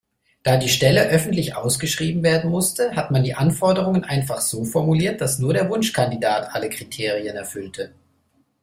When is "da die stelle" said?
0.41-1.09